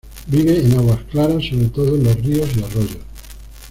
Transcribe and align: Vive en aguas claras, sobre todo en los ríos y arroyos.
Vive 0.25 0.61
en 0.65 0.73
aguas 0.79 1.03
claras, 1.11 1.47
sobre 1.47 1.67
todo 1.69 1.95
en 1.95 2.05
los 2.05 2.15
ríos 2.25 2.49
y 2.57 2.63
arroyos. 2.63 2.97